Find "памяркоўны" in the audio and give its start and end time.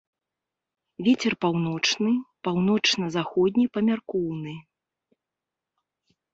3.79-4.59